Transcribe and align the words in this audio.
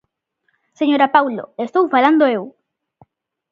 Señora 0.79 1.11
Paulo, 1.15 1.43
estou 1.65 1.83
falando 1.93 2.23
eu. 2.35 2.43